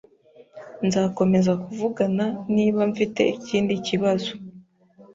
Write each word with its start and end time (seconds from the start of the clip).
Nzakomeza 0.87 1.51
kuvugana 1.63 2.25
niba 2.55 2.79
mfite 2.91 3.21
ikindi 3.37 3.73
kibazo 3.87 4.31